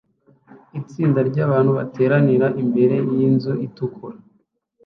[0.79, 4.17] Itsinda ryabantu bateranira imbere yinzu itukura